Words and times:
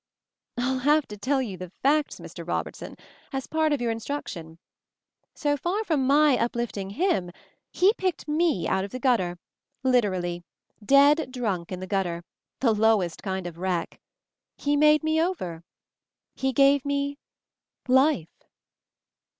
"Ill 0.57 0.79
have 0.79 1.07
to 1.09 1.15
tell 1.15 1.43
you 1.43 1.57
the 1.57 1.69
facts, 1.83 2.15
Mr. 2.19 2.43
Rob 2.47 2.65
ertson, 2.65 2.97
as 3.31 3.45
part 3.45 3.71
of 3.71 3.79
your 3.79 3.91
instruction. 3.91 4.57
So 5.35 5.55
far 5.55 5.83
from 5.83 6.07
my 6.07 6.39
uplifting 6.39 6.89
him, 6.89 7.29
he 7.71 7.93
picked 7.93 8.27
me 8.27 8.67
out 8.67 8.83
of 8.83 8.89
the 8.89 8.99
gutter, 8.99 9.37
literally, 9.83 10.43
dead 10.83 11.31
drunk 11.31 11.71
in 11.71 11.81
the 11.81 11.85
gut 11.85 12.07
ter, 12.07 12.23
the 12.61 12.73
lowest 12.73 13.21
kind 13.21 13.45
of 13.45 13.59
wreck. 13.59 14.01
He 14.57 14.75
made 14.75 15.03
me 15.03 15.21
over. 15.21 15.63
He 16.33 16.51
gave 16.51 16.83
me— 16.83 17.19
Life." 17.87 18.41